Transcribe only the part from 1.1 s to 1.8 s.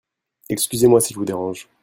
je vous dérange.